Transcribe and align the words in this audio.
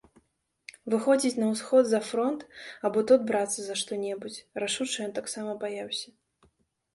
Выходзіць 0.93 1.41
на 1.43 1.49
ўсход 1.49 1.83
за 1.89 1.99
фронт 2.11 2.41
або 2.89 2.99
тут 3.11 3.27
брацца 3.33 3.59
за 3.67 3.77
што-небудзь 3.83 4.41
рашучае 4.65 5.05
ён 5.07 5.13
таксама 5.21 5.51
баяўся. 5.67 6.09